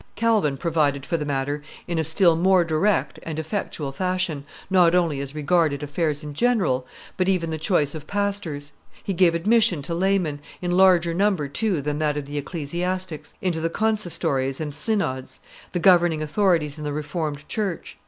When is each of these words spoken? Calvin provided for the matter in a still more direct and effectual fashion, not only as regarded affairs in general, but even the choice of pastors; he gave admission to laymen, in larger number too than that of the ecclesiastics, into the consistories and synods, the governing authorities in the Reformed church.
Calvin 0.15 0.57
provided 0.57 1.05
for 1.05 1.15
the 1.15 1.25
matter 1.25 1.61
in 1.87 1.99
a 1.99 2.03
still 2.03 2.35
more 2.35 2.63
direct 2.65 3.19
and 3.21 3.37
effectual 3.37 3.91
fashion, 3.91 4.45
not 4.67 4.95
only 4.95 5.19
as 5.19 5.35
regarded 5.35 5.83
affairs 5.83 6.23
in 6.23 6.33
general, 6.33 6.87
but 7.17 7.29
even 7.29 7.51
the 7.51 7.57
choice 7.59 7.93
of 7.93 8.07
pastors; 8.07 8.71
he 9.03 9.13
gave 9.13 9.35
admission 9.35 9.79
to 9.83 9.93
laymen, 9.93 10.39
in 10.59 10.71
larger 10.71 11.13
number 11.13 11.47
too 11.47 11.83
than 11.83 11.99
that 11.99 12.17
of 12.17 12.25
the 12.25 12.39
ecclesiastics, 12.39 13.35
into 13.43 13.61
the 13.61 13.69
consistories 13.69 14.59
and 14.59 14.73
synods, 14.73 15.39
the 15.71 15.77
governing 15.77 16.23
authorities 16.23 16.79
in 16.79 16.83
the 16.83 16.91
Reformed 16.93 17.47
church. 17.47 17.99